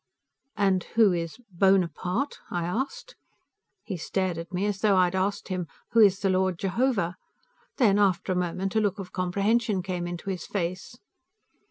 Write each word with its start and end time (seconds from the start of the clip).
"And 0.57 0.83
who 0.95 1.13
is 1.13 1.37
Bonaparte?" 1.51 2.39
I 2.49 2.63
asked. 2.65 3.15
He 3.83 3.97
stared 3.97 4.39
at 4.39 4.51
me 4.51 4.65
as 4.65 4.79
though 4.81 4.97
I 4.97 5.03
had 5.03 5.13
asked 5.13 5.49
him, 5.49 5.67
"Who 5.91 5.99
is 5.99 6.21
the 6.21 6.31
Lord 6.31 6.57
Jehovah?" 6.57 7.17
Then, 7.77 7.99
after 7.99 8.31
a 8.31 8.35
moment, 8.35 8.75
a 8.75 8.81
look 8.81 8.97
of 8.97 9.13
comprehension 9.13 9.83
came 9.83 10.07
into 10.07 10.31
his 10.31 10.47
face. 10.47 10.97